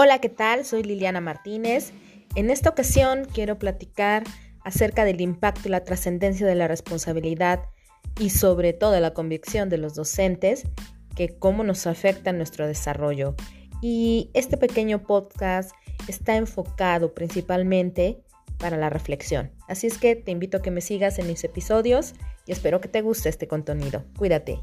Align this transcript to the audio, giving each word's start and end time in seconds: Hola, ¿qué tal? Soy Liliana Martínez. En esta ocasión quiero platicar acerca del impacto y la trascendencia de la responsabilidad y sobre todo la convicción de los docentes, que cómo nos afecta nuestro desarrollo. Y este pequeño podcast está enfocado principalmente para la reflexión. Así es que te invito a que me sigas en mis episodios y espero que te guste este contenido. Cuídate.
Hola, 0.00 0.20
¿qué 0.20 0.28
tal? 0.28 0.64
Soy 0.64 0.84
Liliana 0.84 1.20
Martínez. 1.20 1.92
En 2.36 2.50
esta 2.50 2.70
ocasión 2.70 3.24
quiero 3.24 3.58
platicar 3.58 4.22
acerca 4.62 5.04
del 5.04 5.20
impacto 5.20 5.62
y 5.66 5.72
la 5.72 5.82
trascendencia 5.82 6.46
de 6.46 6.54
la 6.54 6.68
responsabilidad 6.68 7.64
y 8.16 8.30
sobre 8.30 8.72
todo 8.72 9.00
la 9.00 9.12
convicción 9.12 9.68
de 9.68 9.78
los 9.78 9.96
docentes, 9.96 10.68
que 11.16 11.36
cómo 11.36 11.64
nos 11.64 11.88
afecta 11.88 12.32
nuestro 12.32 12.68
desarrollo. 12.68 13.34
Y 13.82 14.30
este 14.34 14.56
pequeño 14.56 15.02
podcast 15.02 15.72
está 16.06 16.36
enfocado 16.36 17.12
principalmente 17.12 18.22
para 18.56 18.76
la 18.76 18.90
reflexión. 18.90 19.50
Así 19.66 19.88
es 19.88 19.98
que 19.98 20.14
te 20.14 20.30
invito 20.30 20.58
a 20.58 20.62
que 20.62 20.70
me 20.70 20.80
sigas 20.80 21.18
en 21.18 21.26
mis 21.26 21.42
episodios 21.42 22.14
y 22.46 22.52
espero 22.52 22.80
que 22.80 22.86
te 22.86 23.02
guste 23.02 23.30
este 23.30 23.48
contenido. 23.48 24.04
Cuídate. 24.16 24.60